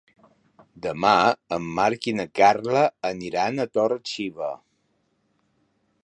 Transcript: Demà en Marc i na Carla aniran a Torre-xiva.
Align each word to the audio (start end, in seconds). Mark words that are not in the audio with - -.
Demà 0.83 1.11
en 1.57 1.67
Marc 1.79 2.07
i 2.11 2.13
na 2.21 2.25
Carla 2.39 2.81
aniran 3.09 3.65
a 3.65 3.67
Torre-xiva. 3.79 4.49